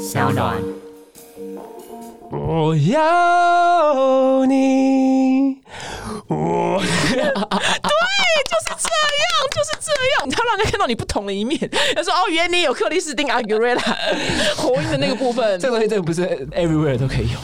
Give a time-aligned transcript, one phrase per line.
[0.00, 0.56] 小暖。
[2.30, 5.58] 我要你，
[6.26, 7.18] 我 就是
[8.78, 8.88] 这
[9.20, 11.58] 样，就是这样，你要让人家看到你不同的一面。
[11.94, 13.82] 他说：“哦，原来你有克里斯汀阿古瑞拉
[14.56, 16.22] 火音的那个部分。”这个东西真的不是
[16.52, 17.38] everywhere 都可以有。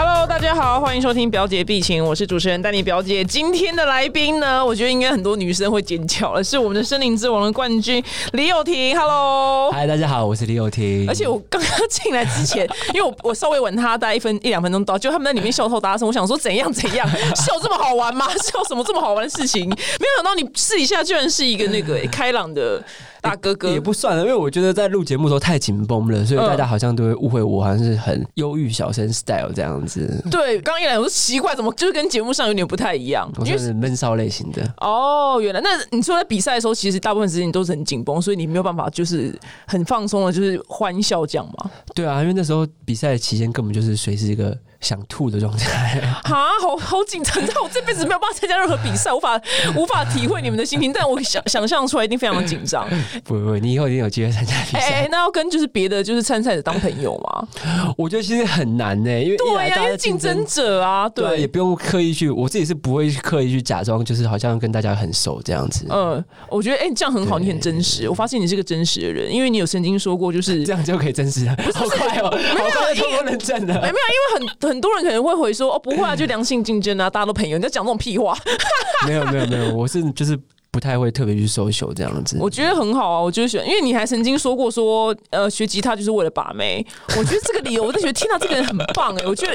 [0.00, 3.24] Hello，大家好，欢迎收听《表姐必情》，我是主持人丹妮表姐。
[3.24, 8.96] 今天的来宾呢，我觉得应该很多女生会尖叫了，是我们的森林之王的冠军李友廷。
[8.96, 11.04] Hello，嗨，大家好，我是李友廷。
[11.08, 18.28] 而且我刚刚进来之前， 因为我我稍微吻他大概一分一两分钟到，就他们在里面笑透大声，我想说怎样怎样， 笑这么好玩吗？
[18.38, 19.68] 笑什么这么好玩的事情？
[19.68, 22.80] 没有想到你私底下居然是一个那个开朗的
[23.20, 30.22] 大哥哥，也不算了，因为我觉得在录节目的时候太紧绷了，所以大家好像都会误会我好像是很忧郁小生 style 这样子。
[30.30, 33.30] 对，刚一来我说奇怪，怎么就是跟节目上有点不太一样？
[33.38, 34.62] 我算是闷骚类型的。
[34.78, 41.70] 哦，原来那你说在比赛的时候，其实大部分时间你都是很紧绷，所以你没有办法就是很放松的，就是欢笑这样吗？
[41.94, 46.00] 对啊，因为那时候比赛期间根本就是随时一个想吐的状态。
[46.24, 47.42] 啊，好好紧张！
[47.42, 49.40] 你知道我这辈子没有办法参加任何比赛，无法
[49.76, 52.88] 无法体会你们的心情，但我想想象出来一定非常的紧张。
[53.24, 55.08] 不不不，你以后一定有机会参加比哎、赛。
[55.10, 57.48] 那要跟就是别的就是参赛者当朋友吗？
[57.98, 61.48] 我觉得其实很难呢，因为对呀、来大家因为竞争者啊，对啊，也。
[61.48, 65.86] 不用刻意去，我自己是不会去刻意去假装，就是好像跟大家很熟这样子。
[65.88, 68.06] 嗯，我觉得哎、这样很好，你很真实。
[68.08, 73.80] 我发现你是个真实的人，因为你有曾经说过，就是这样就可以真实了，好快哦，好快就通过认证哎，没了。
[73.80, 78.36] 有，因为很很多人可能会回说，哦，不会啊，就良性竞争啊，大家都朋友，你在讲这种屁话。
[79.06, 80.38] 没有没有没有，我是就是
[80.70, 82.36] 不太会特别去搜求这样子。
[82.40, 86.86] 我觉得很好啊，我就是喜欢，因为你还曾经说过说，呃，学吉他就是为了把妹。
[87.16, 89.26] 我觉得这个理由，我就觉得天哪，这个人很棒哎！
[89.26, 89.52] 我觉得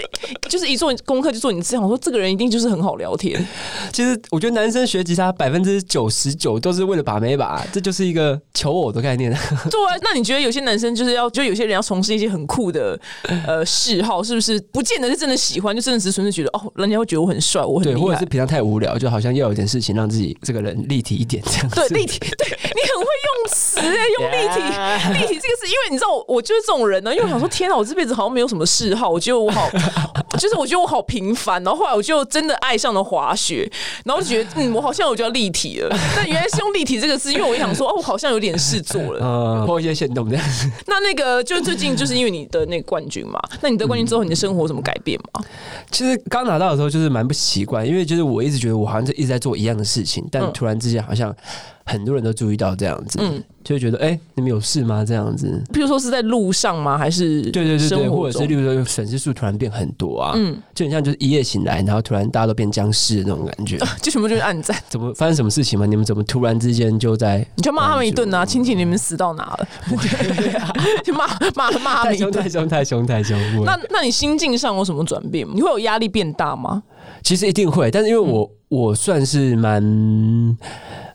[0.50, 3.46] 就是一做功课就做你这样，我说这个人一定就是很好聊天。
[3.92, 9.32] 其实我觉得男生学吉他百分之九十九都是为了把妹吧，这就是一个求偶的概念。
[9.70, 13.00] 对啊，那你觉得有些男生就是要，就有些人要从事一些很酷的
[13.46, 14.60] 呃嗜好，是不是？
[14.72, 18.26] 不见得是真的喜欢，就真的只是纯粹觉得哦，人家会觉得我很帅，我很对，或者是。
[18.26, 21.76] 平常太无聊，就好像要有点事情让自己这个人立体一点这样子。
[21.76, 29.70] 对立体，对你很会用词哎， 用立体立体这个是因为你知道我我就是这种人呢，因为我想说天啊，我这辈子好像没有什么嗜好，我觉得我好，
[30.40, 33.70] 就是我觉得我好平凡，然后后来我就真的爱上了滑雪，
[34.06, 39.24] 然后就觉得嗯，我好像我就要立体了，但原来是用立体这个字，因为我想说哦，我好像有点事做了。
[39.24, 40.70] 呃，破一些线动这样子。
[40.88, 45.44] 那那个就最近就是因为你的那个冠军嘛，那你得冠军之后，你的生活有什么改变吗？
[45.92, 51.34] 其实刚拿到的时候就是蛮不习惯，因为就是我一直觉得我好像是一直在做一样的事情，但嗯突然之间好像
[51.86, 55.06] 很多人都注意到这样子，嗯就会觉得哎、你们有事吗？
[55.06, 55.64] 这样子。
[55.72, 56.98] 譬如说是在路上吗？
[56.98, 63.78] 还是对对对对，生活或者是中例如说粉丝数突然变很多啊，嗯，就很像就是一夜醒来，然后突然大家都变僵尸的那种感觉。
[64.04, 65.86] 就全部就是暗战，怎么发生什么事情吗？
[65.86, 67.38] 你们怎么突然之间就在？
[67.56, 68.46] 你就骂他们一顿啊！
[68.46, 69.68] 亲戚你们死到哪了？
[71.06, 72.34] 就骂骂骂他们一顿。
[72.34, 73.40] 凶太凶太凶太凶！
[73.64, 75.54] 那那你心境上有什么转变吗？
[75.56, 76.84] 你会有压力变大吗？
[77.24, 78.50] 其实一定会，但是因为我、嗯。
[78.74, 79.84] 我算是蛮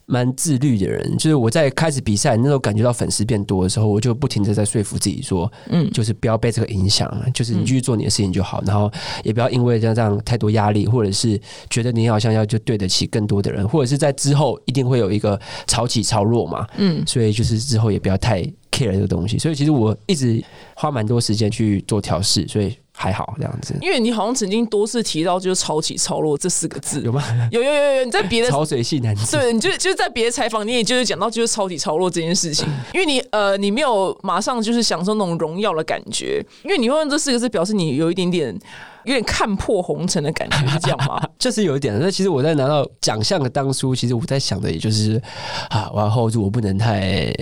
[0.07, 5.91] 蛮自律的人，就是我在开始比赛那时候感觉到粉丝变多的时候，我就不停的在说服自己说，嗯。
[5.91, 8.89] 就是不要被这个影响，就是你继续做你的事情就好，然后
[9.25, 11.37] 也不要因为这样这样太多压力，或者是
[11.69, 15.37] 觉得你好像要就对得起更多的人，或者是在之后一定会有一个
[15.67, 18.41] 潮起潮落嘛，嗯，所以就是之后也不要太
[18.71, 20.41] care 这个东西，所以其实我一直
[20.77, 23.77] 花蛮多时间去做调试，所以还好这样子。
[23.81, 27.23] 因为你好像曾经多次提到就是“潮起潮落”这四个字，有吗？
[27.53, 38.53] 有有有有，你在 别的潮水系男子，对，你就就是在别的采访，你也就是讲到就是潮起潮落这件事情，因为你呃，你没有马上就是享受那种荣耀的感觉，因为你会用这四个字表示你有一点点
[39.05, 41.23] 有点看破红尘的感觉，是这样吗？
[41.39, 41.97] 就是有一点。
[42.01, 45.23] 那其实我在拿到奖项的当初，其实我在想的也就是
[45.71, 47.33] 啊，我要 hold 住，我不能太。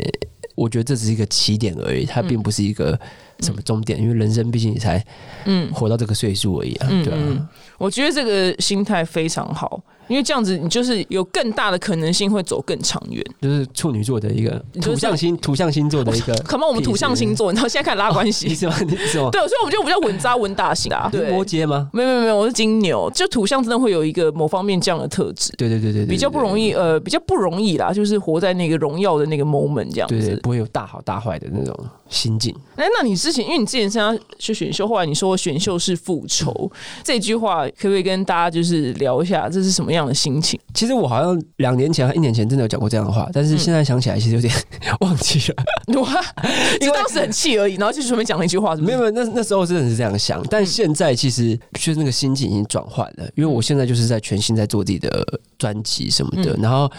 [0.55, 2.99] 我觉得这只是一个起点而已，它并不是一个
[3.41, 5.05] 什么终点，因为人生毕竟你才
[5.45, 5.73] 嗯。
[5.73, 7.19] 活到这个岁数而已啊，对啊。
[7.19, 7.49] 嗯，
[7.79, 13.25] 我觉得这个心态非常好，因为这样子你就是有更大的可能性会走更长远。
[13.41, 18.75] 就是处女座的一个土象星土象星座的一个， 可能我们土象星座，然后 现在开始拉关你系， 是吗？
[18.87, 19.29] 你是吗？
[19.31, 21.09] 对，所以我们就比较稳扎稳打型啊。
[21.11, 21.89] 对，摩羯吗？
[21.93, 25.53] 没有没有没有，我是金牛，就土象真的会有一个某方面这样的特质。
[25.57, 30.39] 对对对对对，比较不容易，呃，比较不容易啦，就是活在那个荣耀的那个 moment 这样子。
[30.43, 31.77] 不会有大好大坏的那种。
[32.09, 32.55] 心境。
[32.77, 36.71] 哎，那你之前，因为你之前参加去选秀，后来你说选秀是复仇，
[37.03, 40.59] 这句话可不可以跟大家就是聊一下，这是什么样的心情？
[40.75, 44.53] 其实我好像两年前、一年前真的有讲过这样的话，但是现在想起来，其实有点
[45.01, 46.01] 忘记了。
[46.01, 46.23] 哇，
[46.81, 55.25] 因为当时很气而已，然后就顺便讲了一句话，没有没有，那那时候真的是这样想，但现在其实就是那个心境已经转换了，因为我现在就是在全心在做自己的
[55.59, 56.91] 专辑什么的，然后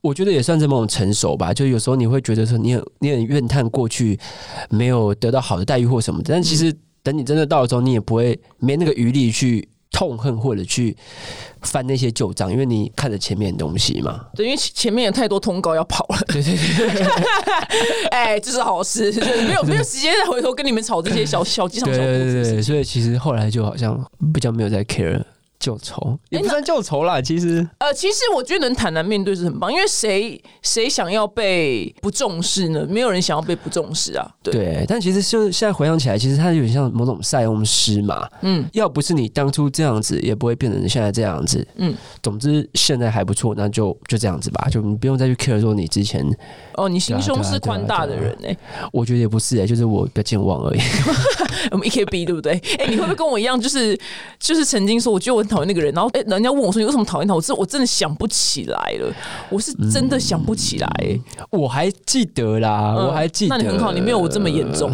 [0.00, 1.52] 我觉得也算是某种成熟吧。
[1.54, 4.18] 就有时候你会觉得说，你很你很怨叹过去
[4.68, 10.96] 没有得到好的待遇或什么的，但其实等你真的到了之后，你也不会没那个余力去痛恨或者去
[11.60, 14.26] 翻那些旧账，因为你看着前面的东西嘛。
[14.34, 16.18] 对，因为前面有太多通告要跑了。
[16.28, 17.06] 对对对，
[18.10, 19.12] 哎，这是好事，
[19.46, 24.02] 没有没有时间再回头跟你们吵这些小小鸡场小对对对，所以其实后来就好像
[24.32, 25.22] 比较没有在 care。
[25.62, 32.84] 旧仇也不算旧仇啦，其实呃，其实我觉得能坦然面对是很棒，因为谁谁想要被不重视呢？
[32.88, 34.28] 没有人想要被不重视啊。
[34.42, 38.28] 对，但其实就现在回想起来，其实他有点像某种塞翁失马。
[38.40, 41.64] 嗯，要不是你当初这样子，也不会变成现在这样子。
[41.76, 46.26] 嗯，总之现在还不错，那就就这样子吧，就你不用再去 care 说你之前
[46.74, 48.56] 哦，你心胸是宽大的人哎，
[48.92, 50.80] 我觉得也不是哎，就是我比较健忘而已。
[51.70, 52.60] 我们 E K B 对不对？
[52.78, 53.96] 哎，你会不会跟我一样，就是
[54.40, 57.34] 就是曾经说，我觉得我很讨厌那个人，然后哎，人家问我说你为什么讨厌他？
[57.34, 59.14] 我真我真的想不起来了，
[59.50, 60.88] 我是真的想不起来。
[61.50, 63.56] 我还记得啦，我还记得。
[63.56, 64.90] 那你很好，你没有我这么严重。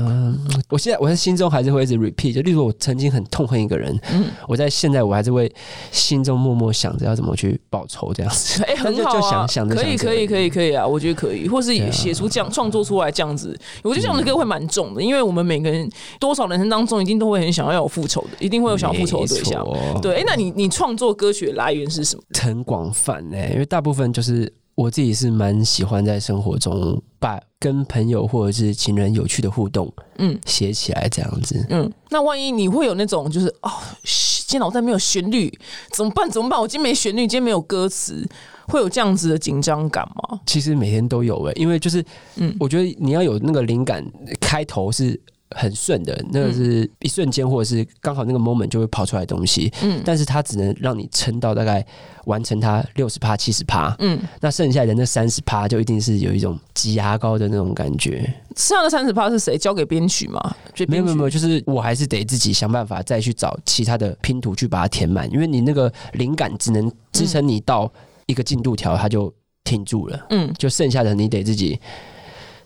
[0.68, 5.50] 我现在我在心中还是会一直 repeat，就例如我曾经很痛恨一个人，嗯，我在现在我还是会
[5.90, 8.62] 心中默默想着要怎么去报仇这样子。
[8.68, 15.88] 哎，很好啊，可以可以可以可以啊，我觉得可以，或是写出这样创作出来这样子，我觉得这样的歌会蛮重的，因为我们每个人
[16.18, 19.66] 多少人生当中一定都会很想要有复仇的，一定会有想要复仇的对象。
[20.02, 22.22] 对，哎，那你你创作歌曲的来源是什么？
[22.40, 31.64] 很广泛哎，因为大部分就是我自己是蛮喜欢在生活中把跟朋友或者是情人有趣的互动，嗯，写起来这样子。
[31.70, 33.70] 嗯，那万一你会有那种就是哦，
[34.04, 35.52] 今天脑袋没有旋律，
[35.92, 36.30] 怎么办？
[36.30, 36.60] 怎么办？
[36.60, 38.26] 我今天没旋律，今天没有歌词，
[38.68, 40.40] 会有这样子的紧张感吗？
[40.46, 42.04] 其实每天都有哎，因为就是
[42.36, 44.04] 嗯，我觉得你要有那个灵感，
[44.40, 45.20] 开头是。
[45.50, 49.72] 很顺的，那个是一瞬间，或者是刚好那个 moment 就会跑出来东西。
[49.82, 51.84] 嗯，但是它只能让你撑到大概
[52.26, 53.94] 完成它六十趴、七十趴。
[53.98, 58.22] 嗯，那剩下的那三十趴就一定是有一种挤牙膏的那种感觉。
[58.56, 60.40] 剩下的三十趴是谁交给编曲吗？
[60.86, 67.90] 没有没有没有，就是我还是得自己想办法再去找其他的拼图去把它填满，因为你那个灵感只能支撑你到
[68.26, 69.32] 一个进度条，它就
[69.64, 70.26] 停住了。
[70.30, 71.80] 嗯，就剩下的你得自己。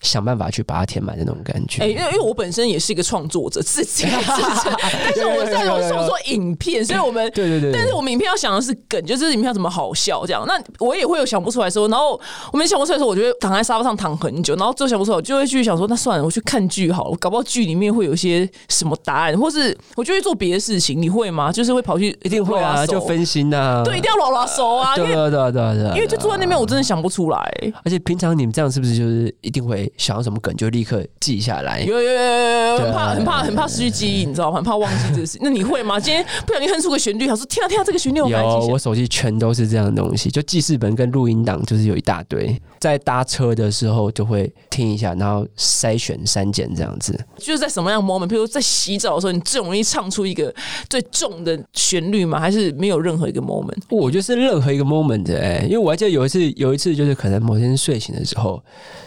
[0.03, 1.83] 想办法去把它填满的那种感觉。
[1.83, 10.45] 哎，因为因为我本身也是一个创作者，自己 但是我在创作影片，所以我们 对对对，但是我们影片要想的是梗，就是影片要怎么好笑这样。
[10.47, 12.21] 那我也会有想不出来的时候，然后
[12.53, 21.01] 我没想不出来的时候，我就会躺在沙发上躺很久，然后最后想不出来，我就会去想说，那算了，我去看剧好了，搞不好剧里面会有一些什么答案，或是我就会做别的事情。
[21.01, 21.51] 你会吗？
[21.53, 27.39] 就是会跑去一定会啊，就分心呐，对，一定要拉拉手啊，对对对对对，因为就坐在那边，我真的想不出来。
[27.85, 30.73] 而且平常你们这样是不是就是一定会想要什么梗就？
[30.73, 34.57] 立刻记下来，有有有有有，很怕很怕很怕失去记忆，你知道吗？
[34.57, 35.37] 很怕忘记这个事。
[35.43, 36.01] 那你会吗？
[36.01, 42.59] 今天不小心哼出个旋律，他说：“天啊天啊，这个旋律我有，我手机全都是这样的东西，就记事本跟录音档，就是有一大堆。
[42.81, 47.13] 在搭车的时候就会听一下，然后筛选删减这样子。
[47.37, 50.51] 就是在什么样 moment，比如在洗澡的时候，你最容易唱出一个
[50.89, 52.41] 最重的旋律吗？
[52.41, 53.77] 还是没有任何一个 moment？
[53.91, 58.63] 我觉得是任何一个 moment 哎，因为我还记得有一次，有一次就是可能某天睡醒的时候。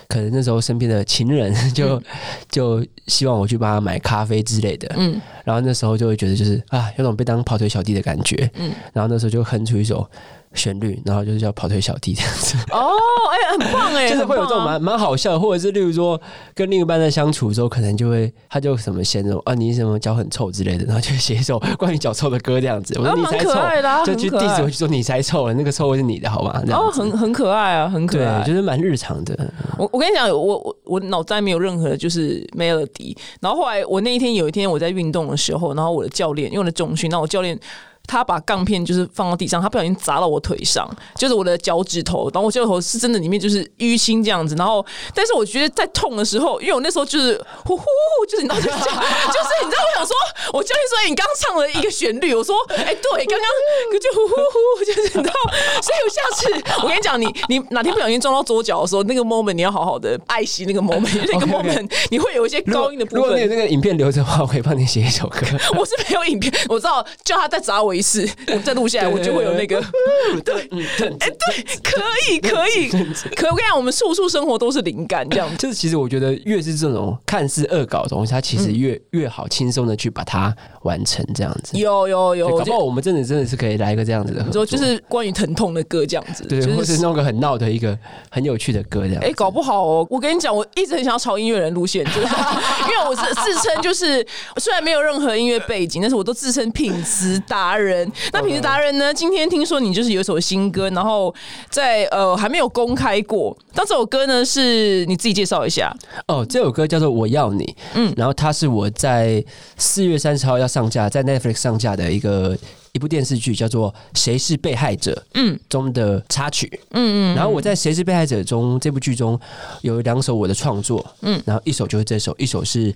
[0.08, 2.02] 可能那时候身边的情人就
[2.50, 10.08] 就希望我去帮他买咖啡之类的，嗯，然后那时候就会觉得就是啊，有种被当跑腿小弟的感觉，嗯，然后那时候就哼出一首。
[10.56, 12.56] 旋律，然后就是叫跑腿小弟这样子。
[12.72, 12.90] 哦，
[13.36, 16.20] 哎，很棒哎，就是会有这种蛮蛮好笑，或者是例如说
[16.54, 22.98] 跟另一半在相处的时候，可能就会他就什么先说啊，你什么脚很臭之类的，然后就写一首关于脚臭的歌这样子。
[22.98, 26.64] 我说你才臭，就去地址回去说你才臭了，那个臭味是你的好吗？
[26.72, 29.38] 哦，很很可爱啊，很可爱，就是蛮日常的。
[29.78, 33.16] 我我跟你讲，我我我脑袋没有任何就是 melody。
[33.42, 37.60] 然后后来我那一天有一天我在运动的时候，然后我的教练用了重训，那我教练。
[38.08, 42.30] 他把杠片就是放到地上，他不小心砸到我腿上，就是我的脚趾头。
[42.34, 44.56] 然后我脚趾头是真的里面就是淤青这样子。
[44.56, 47.86] 然后，但是我觉得在痛的时候，因为我那时候就是呼呼，
[48.30, 50.16] 就是你知道，就 是就是你知道，我想说，
[50.54, 55.34] 我教练说你刚唱了一个旋律，我说，哎，对，刚刚就呼呼呼，就是你知道。
[55.82, 63.24] 所以我下次我跟你讲，你你哪天不小心撞到左脚的时候，那个 moment 你要好好的爱惜那个 moment， 那个 moment 你会有一些高音的部分。
[63.24, 65.40] 如果你那个影片留着的话，我可以帮你写一首歌。
[65.78, 67.95] 我是没有影片，我知道叫他再砸我。
[67.96, 69.82] 一次，我再录下来，我就会有那个。
[70.44, 72.90] 对，哎，对，可以，可以，
[73.36, 75.50] 可我跟你讲，我们处处生活都是灵感，这样。
[75.58, 81.78] 就是其实我觉得，越是这种看似恶搞的东西，它其实越越好轻松的去把它完成，这样子。
[81.78, 87.98] 有有有，搞不好我们真的真的是可以来一个这样子的合作，就是关于疼痛的歌这样子，对，或是弄个很闹的一个
[88.30, 89.22] 很有趣的歌这样。
[89.24, 94.26] 哎，搞不好哦，我跟你讲，我一直很想要朝音乐人路线，就是 因为我是自称就是
[94.58, 98.10] 虽然没有任何音乐背景，但是我都自称品质达人。
[98.32, 99.14] 那品质达人呢？
[99.14, 101.34] 今天听说你就是有一首新歌，然后
[101.70, 103.58] 在呃还没有公开过。
[103.74, 105.92] 那这首歌呢，是你自己介绍一下
[106.28, 106.46] 哦。
[106.48, 107.66] 这首歌叫做《我要你》，
[107.96, 109.44] 嗯，然后它是我在
[109.78, 112.58] 四月三十号要上架，在 Netflix 上架的一个。
[112.96, 119.38] 一部电视剧叫做《谁是被害者》嗯中的插曲嗯嗯，然后我在《谁是被害者》中这部剧中
[119.82, 122.96] 有两首我的创作嗯，然后一首就是这首，一首是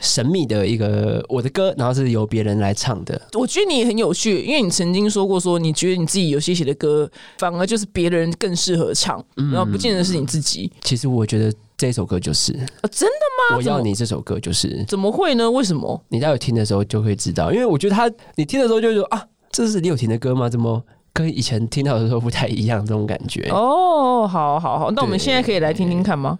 [0.00, 3.20] 神秘的一个我的歌，然后是由别人来唱的。
[3.34, 7.06] 我觉得你很有趣，因为你曾经说过说你觉得你自己有些写的歌
[7.36, 10.72] 反而就是别人更适合唱，然后不见得是你自己。
[10.82, 13.56] 其实我觉得这首歌就是啊真的吗？
[13.56, 15.50] 我要你这首歌就是怎么会呢？
[15.50, 16.02] 为什么？
[16.08, 19.26] 你待会听的时候就会知道，因为我觉得他你听的时候就说啊。
[19.48, 20.50] 这是李友廷的歌吗？
[20.50, 20.82] 怎么
[21.14, 22.84] 跟以前听到的时候不太一样？
[22.84, 26.38] 这种感觉哦，好好好，那我们现在可以来听听看吗？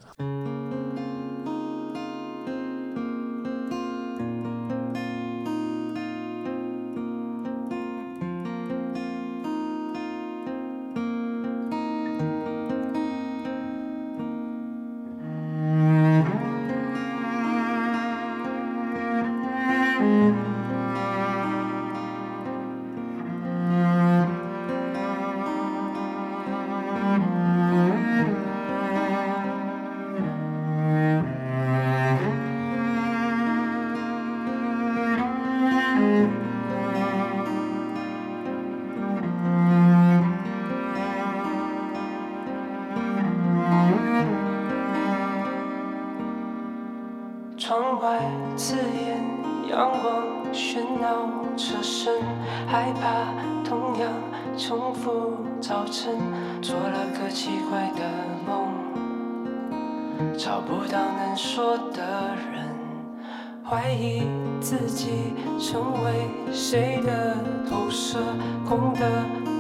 [65.69, 66.13] 成为
[66.53, 67.37] 谁的
[67.69, 68.21] 投射？
[68.69, 69.01] 空的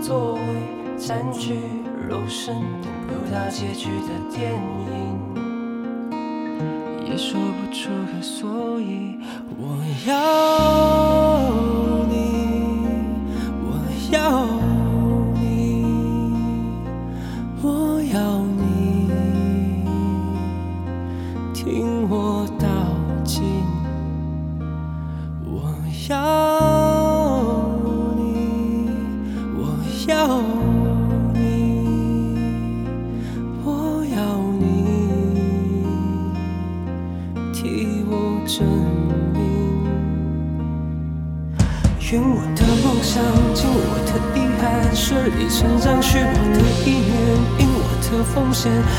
[0.01, 0.41] 座位
[0.97, 1.59] 占据
[2.09, 4.61] 肉身等不到结局的电影。
[7.09, 9.17] 也说不出个所以
[9.57, 10.13] 我要
[12.09, 12.15] 你
[13.63, 13.67] 我
[14.13, 14.17] 要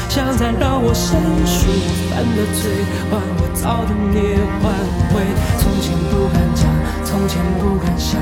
[0.09, 1.13] 想再让我申
[1.45, 4.73] 诉，我犯的罪，还我造的孽，换
[5.13, 5.21] 回
[5.59, 6.65] 从前不敢讲，
[7.03, 8.17] 从前不敢想。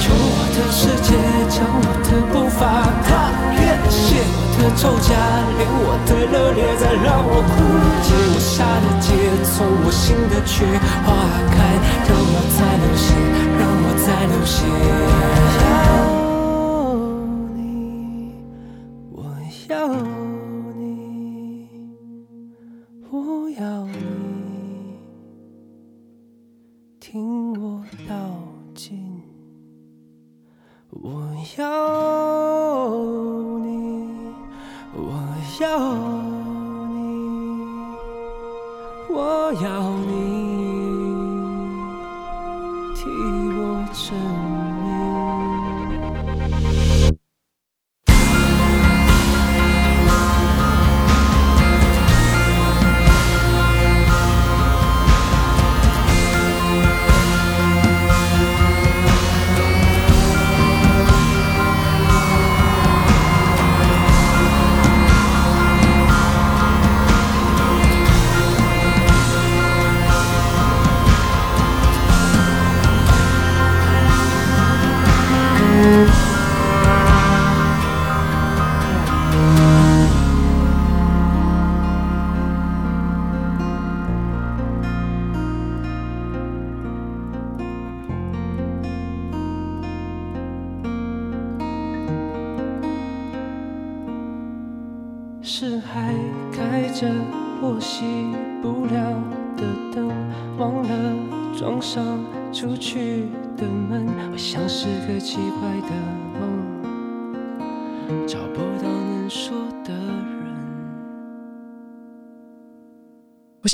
[0.00, 1.12] 求我的世界，
[1.52, 5.12] 将我的步伐踏遍，卸我的咒甲，
[5.58, 7.52] 连我的热烈，再让我枯
[8.00, 9.12] 竭我下的结，
[9.44, 10.64] 从我心的缺
[11.04, 11.12] 花
[11.52, 11.56] 开，
[12.08, 13.12] 让我再流血，
[13.60, 14.64] 让我再流血。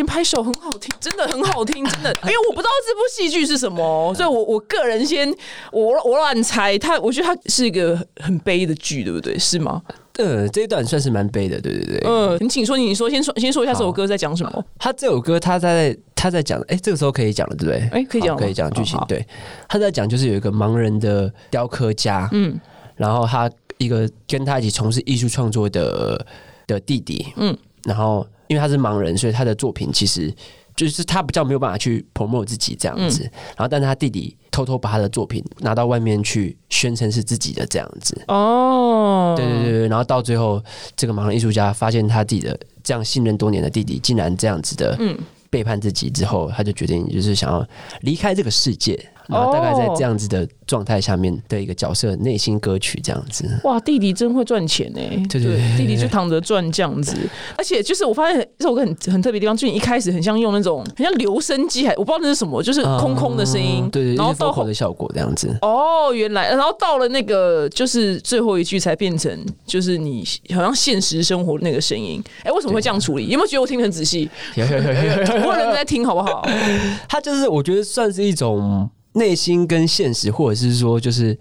[0.01, 5.31] 先拍手，很好听，真的很好听，真的，因为我不知道这部戏剧是什么，所以我我个人先
[5.71, 9.39] 我我乱猜，他我觉得他是一个很悲的剧，对不对？
[9.39, 9.83] 是吗？
[10.17, 12.03] 呃，这一段算是蛮悲的，对对对。
[12.07, 14.65] 嗯，你请说，你说，先说，先说一下这首歌在讲什么？
[14.79, 17.89] 他这首歌他在他在讲，哎、这个时候可以讲了，对不对？
[17.93, 18.99] 哎可以讲可以讲剧情。
[19.07, 19.27] 对，
[19.69, 22.59] 他在讲就是有一个盲人的雕刻家，嗯
[22.97, 26.27] 然后他一个跟他一起从事艺术创作的
[26.67, 27.55] 的弟弟，嗯
[27.85, 30.35] 然后因为他是盲人，所以他的作品其实
[30.75, 33.23] 就是他比较没有办法去 promote 自己这样子。
[33.23, 38.21] 嗯然后，但是他弟弟偷偷把他的作品拿到外面去宣称是自己的这样子。
[38.27, 40.61] 哦，对对对对，然后到最后，
[40.97, 45.17] 这个盲人艺术家发现他自己的这样信任多年的弟弟竟然这样子的嗯
[45.49, 47.65] 背叛自己之后，他就决定就是想要
[48.01, 48.99] 离开这个世界。
[49.31, 53.45] 然后大概在这样子的状态下面的一个角色内心歌曲这样子。
[53.65, 57.17] 哇，弟弟真会赚钱呢、对对对弟弟就躺着赚这样子。
[57.57, 65.57] 而且就是我发现这首歌很很特别的地方，就你一开始很像用那种很像留声机，还我不知道那是什么，就是空空的声音，嗯对对，然后到后的效果这样子。
[65.63, 69.31] 哦，原来，然后到了那个就是最后一句才变成
[69.67, 72.23] 就是你好像现实生活那个声音。
[72.43, 73.29] 哎，为什么会这样处理？
[73.29, 74.29] 有没有觉得我听得很仔细？
[74.55, 76.47] 有有有有有很多人在听，好不好？
[77.09, 81.39] 他就是我觉得算是一种内心跟现实，或者是说就是。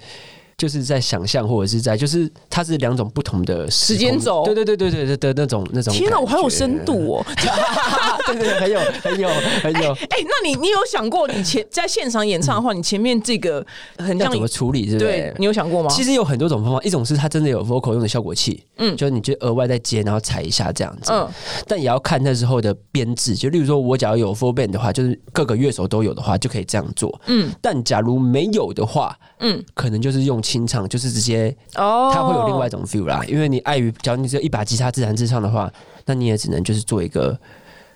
[0.59, 5.93] 就是在想象，或者是在，就是它是两种不同的时间轴对对对对对对的那种那种。
[5.93, 7.25] 天哪，我好有深度哦！
[8.25, 9.29] 对对，对很有很有
[9.63, 9.93] 很有。
[9.93, 13.65] 哎，那你你有想过，你前在现场演唱的话，你前面这个
[13.97, 15.33] 很像怎么处理，对？
[15.37, 15.89] 你有想过吗？
[15.89, 21.33] 其实有很多种方法，一种是它真的有 vocal 用的效果器，嗯嗯，就是你就额外再接，然后踩一下这样子，嗯嗯，
[21.67, 35.71] 但也要看那时候的编制，就例如说我假如有 full band 的话，就是各个乐手都有的话，就可以这样做，嗯嗯，但假如没有的话，嗯嗯，可能就是用清唱，就是直接哦它会有另外一种 feel 啦，因为你碍于，假如你只有一把吉他自弹自唱的话，
[36.05, 37.37] 那你也只能就是做一个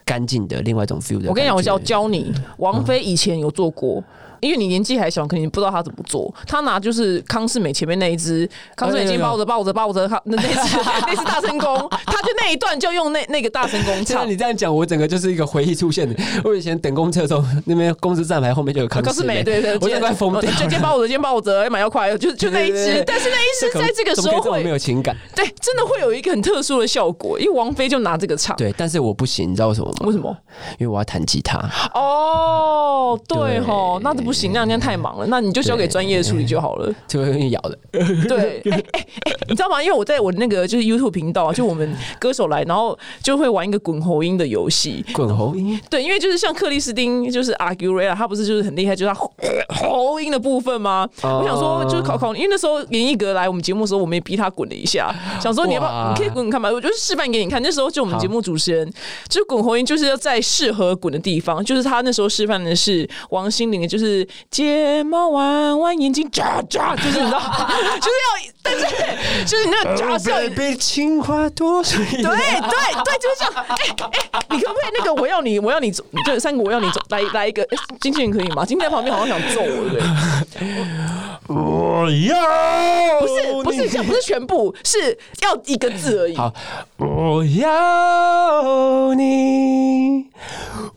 [0.05, 1.29] 干净的另外一种 feel 的。
[1.29, 4.03] 我跟你讲，我要教你，王菲以前有做过。
[4.43, 6.33] 因为你年纪还小，肯定不知道他怎么做。
[6.45, 10.47] 他拿就是康世美前面那一只，康世美已经抱着抱着抱着，那那只
[11.07, 14.29] 那只大声公，他就那一段就用那那个大声公这样唱。
[14.29, 16.15] 你这样讲，我整个就是一个回忆出现的。
[16.43, 20.47] 我以前等公车的时候，那边公司站牌后面就有康康世美对对， 我就快疯掉了。
[20.57, 23.03] 就肩抱着肩抱着，买要快，就就那一支 对对对。
[23.05, 25.15] 但是那一只在这个时候怎么可以这么没，有情感。
[25.35, 27.39] 对，真的会有一个很特殊的效果。
[27.39, 30.07] 因为王菲就拿这个唱，对，但是我不行，你知道为什么吗？
[30.07, 30.35] 为什么？
[30.79, 31.57] 因为我要弹吉他。
[31.93, 36.93] 哦，对对吼，那这不行，那样这样太忙了，那你就交给专业处理就好了。
[37.07, 37.77] 就会用咬的，
[38.27, 39.05] 对，哎哎哎，
[39.47, 39.81] 你知道吗？
[39.81, 45.05] 因为我在我那个就是 YouTube 频道啊，就我们歌手来，然后就会玩一个滚喉音的游戏。
[45.13, 45.79] 滚喉音。
[45.89, 49.31] 对，因为就是像克里斯汀，就是 Aguilera，他不是就是很厉害，就是他喉
[50.09, 51.07] 喉音的部分吗？
[51.21, 56.71] 哦我想说，就是考考你，因为那时候严艺格来我们节目的时候，我们也逼他滚了一下， 想说你要不要，你可以滚滚看嘛？
[56.71, 57.61] 我就是示范给你看。
[57.61, 58.89] 那时候就我们节目主持人，
[59.29, 67.39] 就是滚喉音，就是要在适合滚的地方，就是他那时候示范的是王心凌的，就是睫毛弯弯，眼睛眨眨，就是你知道，
[67.99, 68.85] 就是要，但是
[69.45, 70.37] 就是你那个眨是要。
[70.43, 72.03] baby，情话多说。
[72.05, 72.33] 对对对，
[73.19, 73.53] 就是这样。
[73.67, 73.75] 哎
[74.31, 77.63] 哎，你可不可以那个我要你，我要你走，这三个我要你走，来来一个。
[77.63, 78.65] 哎经纪人可以吗？
[78.65, 80.01] 今天在旁边好像想揍我，对不对？
[81.47, 86.35] 我要不是不是这样，不是全部，是要一个字而已。
[86.35, 86.53] 好，
[86.97, 90.25] 我要你，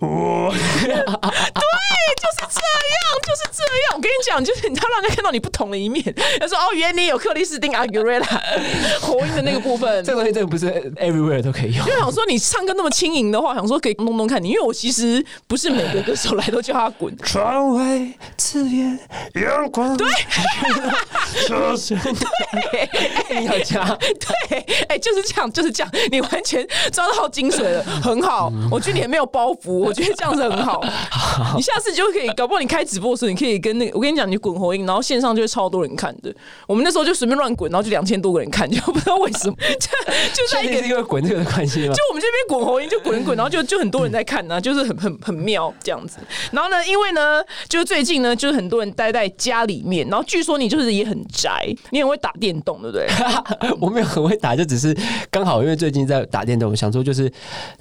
[0.01, 3.97] 我 对，就是这样，就是这样。
[3.97, 6.03] 我跟你讲，就是你要让人家看到你不同的一面。
[6.41, 8.27] 他说：“哦，原来你有克里斯汀阿古瑞拉
[9.01, 11.87] 喉音的那个部分。”这个东西真的不是 everywhere 都可以用。
[11.87, 17.17] 就想说你唱歌那么轻盈的话，想说可以弄弄看你，因为我其实不是每个歌手来都叫他滚。
[17.19, 18.99] 窗外刺眼
[19.35, 20.07] 阳光，对，
[21.47, 21.99] 说声
[23.41, 28.53] 你好强，对，哎、就是这样，就是这样，你完全抓到精髓了，很好。
[28.71, 30.83] 我觉得你也没有包袱，我觉得这样子很好。
[31.57, 36.35] 你下次就可以，搞不好你开直播的时候，你可以跟那个，我跟你讲，你滚红音，然后线上就会超多人看的。
[36.67, 42.03] 我们那时候就随便乱滚，然后就两千多个人看，就不知道为什么， 就就在一个因为滚这个的关系吗就？
[42.11, 46.19] 我们这边滚红音就滚滚，然后就就很多人在看呢、就是很很很妙这样子。
[46.53, 53.07] 然后呢，因为呢，就是最近呢，就是很多人待在家里面，然后据说你就是也很宅，你很会打电动，对不对？
[53.81, 54.97] 我没有很会打，就只是
[55.31, 57.31] 刚好因为最近在打电动，想说就是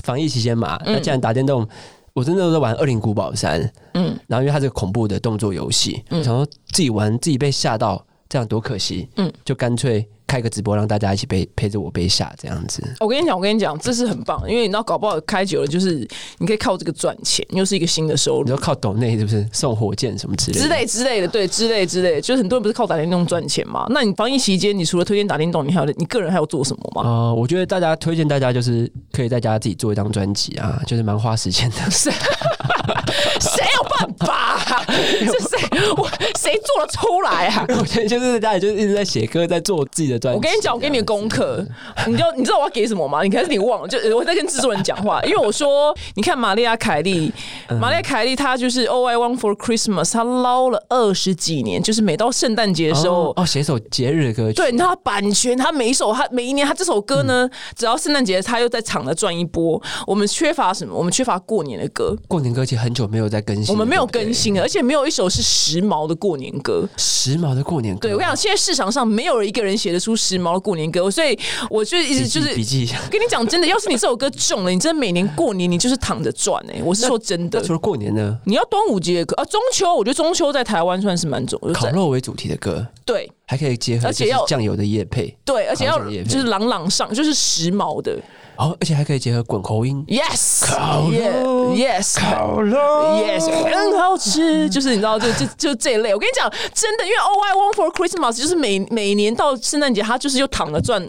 [0.04, 1.67] 防疫期间嘛，那既然打电动。
[2.15, 3.62] 我真的都在玩《恶灵古堡三》，
[3.93, 4.08] 嗯。
[4.08, 12.84] 嗯，然后因为它是个恐怖的动作游戏，想说自己玩自己被吓到，这样多可惜，嗯嗯，就干脆开开个直播，让大家一起背陪着我被下这样子。
[13.00, 16.06] 我跟你讲，我跟你讲，这是很棒，因为你知道，搞不好开久了，就是
[16.40, 20.60] 你可以靠这个赚钱，又是一个新的收入你要靠抖内是不是送火箭什么之类？
[20.60, 23.86] 之类之类的，对，之类之类的，就是很多人不是靠打电动赚钱嘛？
[23.92, 27.10] 那你防疫期间，你除了推荐打电动，你还有你个人还要做什么吗？
[27.10, 31.90] 呃，我觉得大家推荐大家就是可以在家自己做一张专辑啊，就是蛮花时间的。
[31.90, 32.12] 谁
[33.39, 35.58] 谁有办法、这谁
[35.98, 37.65] 我谁做得出来啊？
[37.69, 40.38] 我觉得就是在家里就是一直在写歌，在做自己的专辑。
[40.38, 41.65] 我跟你讲，我给你的功课，
[42.08, 43.24] 你知道你知道我要给什么吗？
[43.24, 43.88] 你还是你忘了？
[43.88, 47.32] 就我在跟制作人讲话，因为我说，你看玛丽亚凯莉，
[47.80, 59.82] 玛丽亚凯莉她就是 All I Want for Christmas，她捞了二十几年，就是每到圣诞节的时候哦，哦写一首节日的歌曲，对，你知道他版权，他每一首，他每一年，他这首歌呢，只要圣诞节，他又在场的赚一波。
[60.06, 60.95] 我们缺乏什么？
[60.95, 66.88] 我们缺乏过年的歌，过年歌其实很久没有在更新，我们没有更新了，而且没有一首是时髦的过年歌。
[66.98, 68.02] 时髦的过年歌。
[68.02, 71.38] 对，我想现在市场上没有一个人写得出时髦的过年歌，所以
[71.70, 73.00] 我就一直就是笔记一下。
[73.10, 77.60] 跟你讲真的，要是你这首歌中了，你真的每年过年你就是躺着赚哎、我是说真的。
[77.60, 78.38] 那除了过年呢？
[78.46, 88.20] 你要端午节的歌啊，中秋，我觉得中秋在台湾算是蛮重，烤肉为主题的歌，对还可以结合而且要酱油的叶配，对，而且要就是朗朗上，就是时髦的。
[88.58, 90.04] 哦，而且还可以结合滚口音。
[90.08, 96.13] Yes，烤肉 yeah, yes，烤肉 Yes，很好吃，就是你知道，就就就这一类。
[96.13, 101.08] 我跟你讲，真的，因为 All I Want for Christmas 就是每每年到圣诞节，他就是又躺着赚。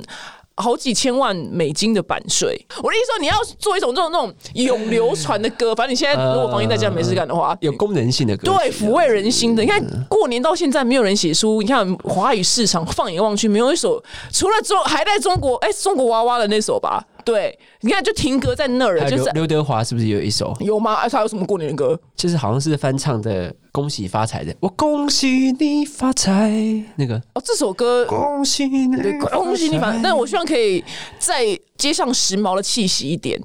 [0.59, 9.63] 好几千万美金的版税，我的意思说，你要做一种这种那种永流传的歌，反正你现在如果防疫在家没事干的话，有功能性的歌，对，抚慰人心的。
[9.63, 9.79] 你看
[10.09, 17.05] 过年到现在，没有人写书，你看华语市场放眼望去，没有一首除了中还在中国，哎、中国娃娃的那首吧？
[17.27, 20.95] 对，你看就停格在那儿了，就是刘刘德华是不是有一首，有吗？
[20.95, 21.99] 哎，他有什么过年的歌？
[22.15, 26.49] 就是好像是翻唱的《恭喜发财》的，我恭喜你发财，
[26.95, 29.79] 那个哦，这首歌恭喜你，对，恭喜你！
[29.79, 30.85] 发财，但我希望可以
[31.19, 31.45] 再
[31.77, 33.43] 接上时髦的气息一点。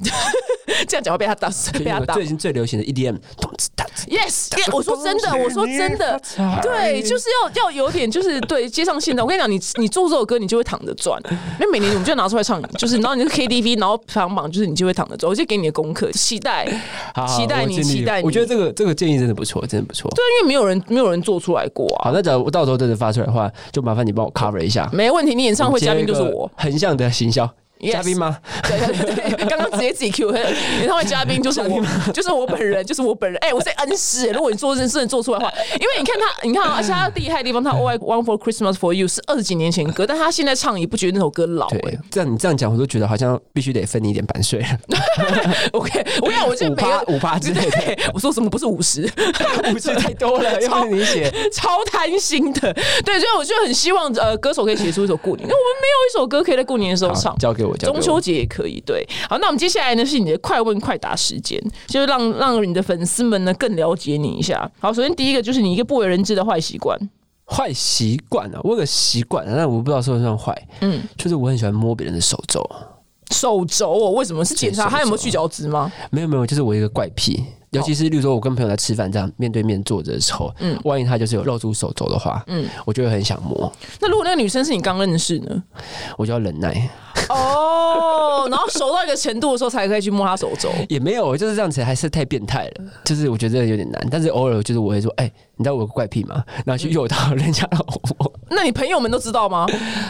[0.87, 2.13] 这样讲会被他打死，被他打。
[2.13, 6.19] 最近最流行的 EDM，咚子哒子 Yes，yeah, 我说真的，我说真的，
[6.61, 9.21] 对，就是要要有点，就是对接上现在。
[9.21, 11.21] 我跟你讲，你你做这首歌，你就会躺着赚，
[11.59, 15.29] 因为每年我们就拿出来唱， 就是然后你是 KTV，然后排行榜，就是你就会躺着赚。
[15.29, 16.65] 我就给你的功课，期待，
[17.27, 18.25] 期待你，期待你。
[18.25, 20.09] 我觉得这个这个建议真的不错，真的不错。
[20.11, 22.05] 对，因为没有人没有人做出来过啊。
[22.05, 24.89] 好，那假如我到时候真的发出来的话，就麻烦你帮我 cover 一下。
[24.91, 26.49] 没问题，你演唱会嘉宾就是我。
[26.57, 27.49] 横向的行销
[27.81, 28.37] Yes 嘉宾吗？
[28.63, 33.39] 对对对，刚刚直接自己 Q 演唱会嘉宾就是我， 就是我本人，就是我本人。
[33.41, 44.67] 哎、我在恩师、如果你做这事情做出来的话， 因为你看他，你看啊，而且他厉害的地方，他 All I Want for Christmas for You 是二十几年前的歌，但他现在唱也不觉得那首歌老哎、对，这样你这样讲，我都觉得好像必须得分你一点版税了，
[45.73, 49.01] OK，我跟你讲，我就五每个五八之类的，对，我说什么不是五十，
[49.73, 51.31] 五十太多了，又不是你写。
[51.51, 52.73] 超贪心的。
[53.03, 57.35] 对，所以我就很希望呃，歌手可以写出一首过年，因为我们没有一首歌可以在过年的时候唱，。
[57.37, 59.07] 交给我，交给我中秋节也可以，对。
[59.29, 64.69] 好，那我们接下来呢是你的快问快答时间，就是让让你的粉丝们呢更了解你一下。
[64.79, 66.97] 好，首先第一个就是你一个不为人知的坏习惯，
[67.45, 72.67] 坏习惯啊，我有个习惯，但我不知道算不算坏，嗯，就是我很喜欢摸别人的手肘。
[73.31, 75.89] 手肘哦，为什么是检查他有没有去角质吗？
[76.09, 85.63] 没有没有，就是我一个怪癖，尤其是例如说我跟朋友在吃饭这样面对面坐着的时候，嗯，万一他就是有露出手肘的话，嗯，我就会很想摸，那如果那个女生是你刚认识呢？
[86.17, 86.89] 我就要忍耐。
[87.29, 90.69] 哦，然后熟到一个程度的时候才可以去摸她手肘。
[90.89, 92.83] 也没有，就是这样子，还是太变态了。
[93.05, 96.43] 就是我觉得有点难，但是偶尔就是我会说，哎、你知道我有个怪癖吗？
[96.65, 97.65] 然后去诱导人家
[98.17, 99.65] 我，那你朋友们都知道吗？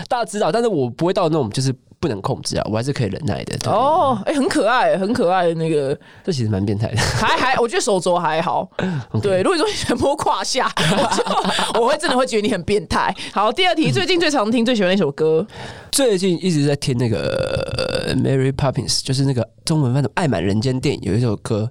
[0.09, 3.71] 大家知道，但是我不会到那种就是不能控制啊，我还是可以忍耐的。
[3.71, 6.97] 哦，哎、很可爱，很可爱的那个，这其实蛮变态的。
[6.97, 8.67] 还还，我觉得手肘还好。
[9.21, 13.15] 对，如果你说你喜欢摸胯下， 我就我会真的会觉得你很变态。
[13.31, 15.45] 好，第二题，最近最常听、最喜欢的一首歌，
[15.91, 21.69] 最近一直在听那个呃 Mary Poppins，就是那个中文翻的《爱满人间》电影有一首歌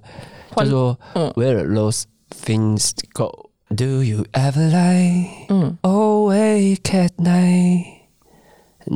[0.51, 2.03] 叫换做嗯 Where Those
[2.45, 3.49] Things Go。
[3.75, 7.85] Do you ever lie 嗯，awake at night,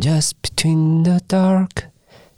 [0.00, 1.84] just between the dark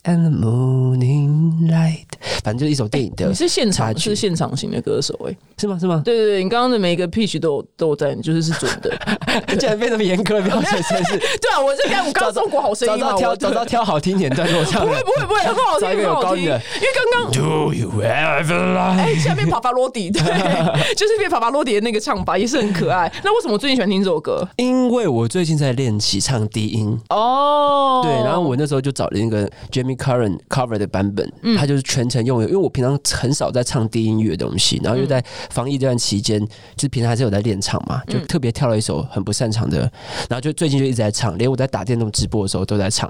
[0.05, 2.07] and the morning light？
[2.43, 5.78] 反正就是一首电影的你是现场插曲是现场型的歌手哎、 是吗？
[5.80, 6.02] 是吗？
[6.06, 8.92] 对对对，你刚刚的每一个 pitch 都有都有在，就是是准的。
[9.60, 15.00] 竟然被那么严格的标准，真 是对啊，我是刚我刚刚中国好声音嘛，挑找到挑好听一点段落唱不会。
[15.02, 16.44] 不会不会，很好听，找一个有很好听。
[16.44, 18.98] 因高音的为刚刚 Do you ever lie？
[18.98, 20.22] 哎，现在变帕帕罗迪，对，
[20.96, 23.12] 就是被帕帕罗迪的那个唱法也是很可爱。
[23.24, 24.48] 那为什么我最近喜欢听这首歌？
[24.58, 36.40] 因为我最近在练习唱低音，哦，对，然后我那时候就找了那个 Jamie Curran cover 的版本，嗯它就是全程用的，因为我平常很少在唱低音乐的东西，然后又在防疫这段期间，
[36.76, 39.80] 就是平常还是有在练唱嘛，就嗯特别跳了一首很不擅长的，
[40.30, 43.10] 然后就最近就一直在唱，连我在打电动直播的时候都在唱，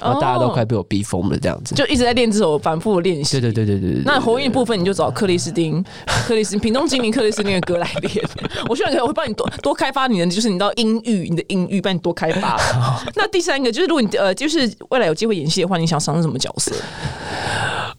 [0.00, 1.74] 然后大家都快被我逼疯了这样子。
[1.74, 3.40] 就一直在练这首反复的练习。
[3.40, 5.84] 对对对对对对，那喉音的部分你就找克里斯汀，
[6.26, 8.24] 克里斯汀，屏东精灵克里斯汀的歌来练。
[8.68, 12.58] 我希望可以，我会帮你多多开发你的，就是你到音域，你的音域帮你多开发。
[13.14, 16.72] 那第三个就是，如果你呃，就是未来有机会演戏的话，你想尝试什么角色？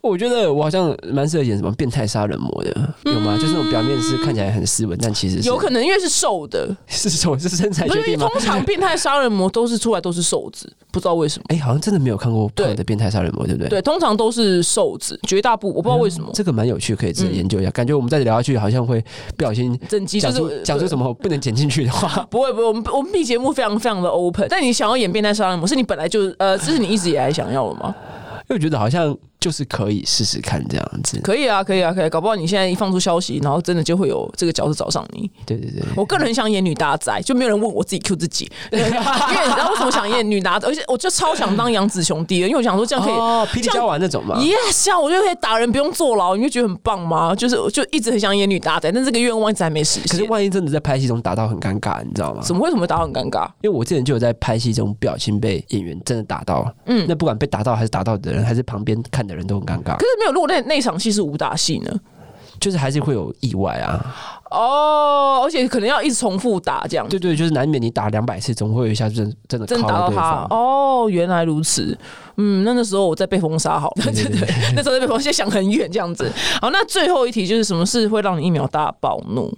[0.01, 3.37] 我觉得我好像蛮适合演什么变态杀人魔的，有吗？
[3.37, 8.31] 就是那种表面是看起来很斯文，但其实是有可能因为是瘦的，是瘦是身材不是因为决定吗？
[8.31, 11.45] 通常 变态杀人魔都是出来都是瘦子，不知道为什么。
[11.49, 13.69] 哎、好像真的没有看过对胖的变态杀人魔，对不对？
[13.69, 16.29] 对，通常都是瘦子，绝大部我不知道为什么。
[16.33, 17.69] 这个蛮有趣，可以自己研究一下。
[17.71, 19.03] 感觉我们再聊下去，好像会
[19.35, 22.25] 不小心整集讲出就是讲出什么不能剪进去的话。
[22.31, 24.47] 不会不会，我们我们 B 节目非常非常的 open。
[24.49, 27.93] 但你想要演变态杀人魔，是你本来就呃，这是你一直以来想要的吗？
[28.49, 31.19] 因为我觉得好像就是可以试试看这样子。
[31.21, 32.09] 可以啊，可以啊，可以。
[32.09, 35.29] 搞不好你现在一放出消息，然后真的就会有这个角色找上你。
[35.45, 43.13] 对对对，我个人很想演女大仔，就没有人问我自己 Q 自己，对 因为你知道为什么想演女大仔，而且我就超想当杨紫兄弟的，因为我想说这样可以。
[43.13, 44.37] 哦，霹雳娇娃那种嘛。
[44.39, 47.33] Yes，我就可以打人不用坐牢，你会觉得很棒吗？
[47.35, 50.07] 就是我就一直很想演女大仔，但这个愿望一直还没实现。
[50.07, 52.41] 可是万一真的在拍戏中打到很尴尬，你知道吗？
[52.43, 53.45] 怎么为什么打到很尴尬？
[53.61, 61.91] 因为我之前就有在拍戏中不小心被演员真的打到，嗯，那不管被打到还是打到的人，还是旁边看的人都很尴尬可，是没有，如果那那场戏是武打戏呢？
[62.59, 64.13] 就是还是会有意外啊。
[64.51, 67.07] 哦，而且可能要一直重复打这样。
[67.07, 70.45] 对对，就是难免你打两百次，总会有一下真真的真的打到他。
[70.49, 71.97] 哦，原来如此。
[72.35, 76.29] 嗯，那那时候我在被封杀，好，对对 对，那时候在被封，现在想很远这样子。
[76.59, 79.55] 好，那最后一题就是什么事会让你一秒大暴怒？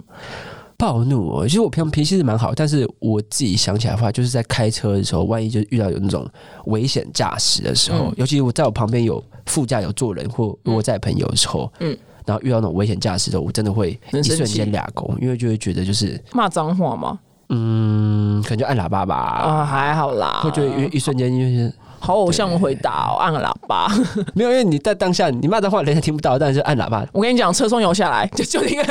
[0.76, 6.28] 暴怒哦，其实我平常脾气是蛮好，但是我自己想起来的话，就是在开车的时候，万一就遇到有那种
[6.66, 11.92] 危险驾驶的时候，嗯尤其我在我旁边有副驾有坐人或如果载朋友的时候，嗯。
[11.92, 17.18] 嗯，然后遇到那种危险驾驶的时候，我真的会一瞬间俩勾，因为就会觉得就是骂脏话吗？
[17.48, 23.88] 嗯，可能就按喇叭吧，啊，还好啦，会觉得一一瞬间因为好偶像的回答、哦，按个喇叭。
[24.34, 27.06] 没有，因为你在当下你骂的话，人家听不到，但是按喇叭。
[27.12, 28.84] 我跟你讲，车窗摇下来 就就应该，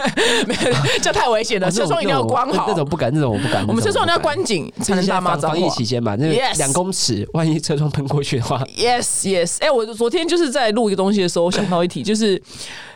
[0.47, 2.73] 没有，这太危险了，哦车窗一定要关好那。
[2.73, 3.67] 种不敢，那种我不敢。
[3.67, 4.31] 我们车窗一定要关。
[4.31, 5.69] 关紧，才能大骂脏话防防疫。
[5.71, 9.57] 期间嘛，那两公尺，万一车窗喷过去的话，Yes, yes。
[9.59, 12.41] 哎、我昨天就是在录一个东西的时候，想到一题，就是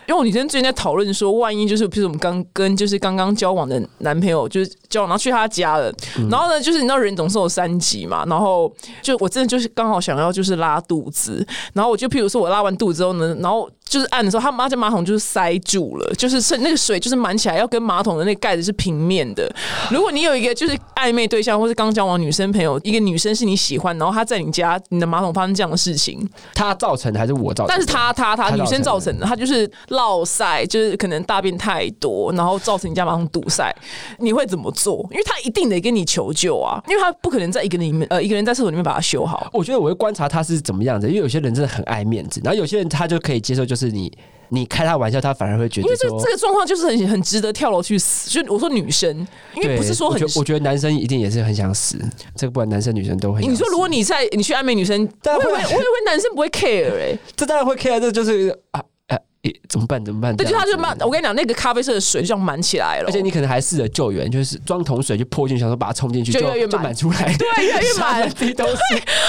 [0.08, 5.92] 因为我女生最近在讨论说，万一就是，比如我们刚跟就是刚刚交往的男朋友，就是交往，然后去他家了，
[6.30, 19.50] 然后呢，就是你知道人总是有三级嘛，然后就我真的就是刚好想要就是拉肚子，然后我就譬如说我拉完肚子之后呢，然后就是按的时候，他妈这马桶就是塞住了，就是是那个水就是满起来，要跟马桶的那个盖子是平面的。
[19.92, 27.70] 如果你有一个就是暧昧对象或是刚交往女生朋友，一个女生是你喜欢，然后她在你家你的马桶发生这样的事情，她造成的还是我造成的？
[27.70, 33.74] 但是她她她女生造成的，她就是落塞，就是可能大便太多，然后造成你家马桶堵塞，
[34.18, 35.08] 你会怎么做？
[35.12, 39.48] 因为她一定得跟你求救啊，因为她不可能在一个里面呃一个人在厕所里面把它修好。
[39.54, 44.12] 我觉得我会观察他是怎么样子，因为有些人真的很爱面子，然后有些人他就可以接受，就是你
[44.50, 46.32] 你开他玩笑，他反而会觉得因为这这。
[46.32, 51.98] 个状况就是很很值得跳楼去死，就我说女生，因为不是说很我觉得我觉得男生一定也是很想死，
[52.36, 53.42] 这个不管男生女生都会。
[53.42, 60.04] 你说如果你在你去暧昧女生，我当然会以为我以为男生不会 care 哎、 这当然会 care，这就是啊啊，诶怎么办？
[60.04, 60.36] 怎么办？
[60.36, 68.82] 对，就他就满，我跟你讲，那个咖啡色的水就这样满起来了，而且你可能还试着救援，就是装桶水就泼进去，想说把它冲进去，就就越来越满满出来，对越来越 满都是。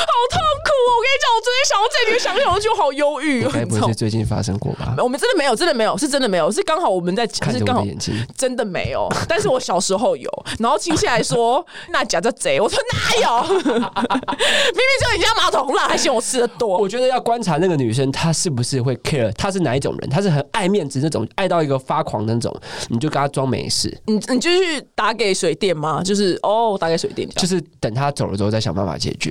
[0.07, 0.91] 好痛苦哦！
[0.97, 4.95] 我跟你讲，我昨天想到这里，想想我就好忧郁，该不是最近发生过吧？
[4.99, 10.31] 我们真的没有，真的没有，是真的没有，是刚好我们在，看是刚好眼睛，真的没有，但是我小时候有。
[10.59, 13.49] 然后亲戚还说那假的贼，我说哪有？
[13.57, 16.79] 明明就你家马桶烂，还嫌我吃的多。
[16.79, 20.06] 我觉得要观察那个女生，她是不是会 care，她是哪一种人？
[20.09, 22.55] 她是很爱面子那种，爱到一个发狂的那种，
[22.89, 26.03] 你就跟他装没事，你你就去打给水电吗？
[26.03, 29.31] 就是哦，打给水电就是等他走了之后再想办法解决。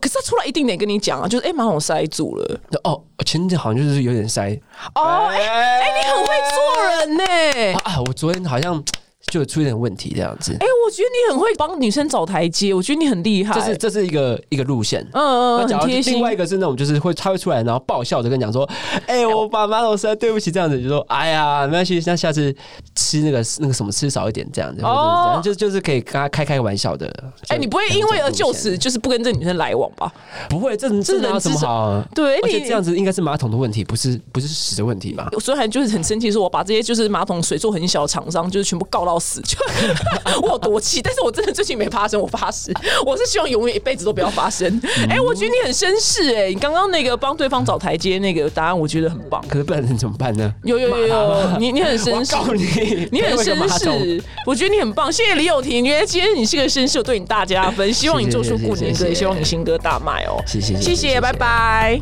[0.00, 2.60] 可是他出来一定得跟你讲啊，就是哎、马桶塞住了。
[2.84, 4.48] 哦，前天好像就是有点塞
[4.94, 8.00] 哦，哎、哎、你很会做人呢、啊啊！
[8.06, 8.82] 我昨天好像
[9.30, 13.54] 就出一点问题这样子哎、，我觉得你很会帮女生找台阶，我觉得你很厉害。
[13.54, 15.00] 这是这是一个一个路线。
[15.12, 16.20] 嗯嗯很贴心另。
[16.20, 18.68] 外一个是那种，就是会他会出来，然后爆笑着跟你讲说
[19.06, 22.54] ：“哎、我把马桶塞，对不起。”这样子就说：“哎呀，没关系，那下次
[23.00, 27.10] 吃那个那个什么吃少一点，这样子，或者是这样，就就是可以跟他开开玩笑的。”
[27.48, 30.12] 哎、你不会因为而就此就是不跟这女生来往吧？
[30.48, 32.02] 不会，这这哪有什么好？
[32.14, 35.28] 对而且你这样子应该是马桶的问题，不是不是屎的问题吧？
[35.40, 39.56] 所以还就是很生气，说我把这些就是马桶水做很小的厂商，就是全部告到死，就
[40.42, 42.72] 我有多气，但是我真的最近没发生，我发誓，
[43.06, 44.80] 我是希望永远一辈子都不要发生。
[45.08, 49.42] 哎、我觉得你很绅士哎、你刚刚那个帮对方找台阶那个答案，我觉得很棒。
[49.48, 50.52] 可是不然能怎么办呢？
[50.64, 52.64] 有有有有，你你很绅士，我告你，
[53.12, 55.12] 你很绅士，我觉得你很棒。
[55.12, 57.92] 谢谢李友廷，觉得今天你是个绅士，我对你大加分。
[57.92, 60.42] 希望你做出过年歌，希望你新歌大卖哦。
[60.46, 62.00] 谢谢谢谢，拜拜。